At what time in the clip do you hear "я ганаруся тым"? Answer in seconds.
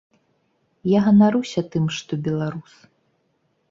0.97-1.85